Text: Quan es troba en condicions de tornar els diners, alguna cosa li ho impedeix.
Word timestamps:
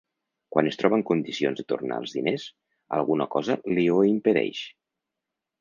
Quan 0.53 0.67
es 0.69 0.79
troba 0.81 0.97
en 0.99 1.03
condicions 1.09 1.59
de 1.61 1.65
tornar 1.73 1.99
els 2.03 2.15
diners, 2.17 2.45
alguna 3.01 3.29
cosa 3.37 3.59
li 3.77 3.87
ho 3.97 4.03
impedeix. 4.17 4.67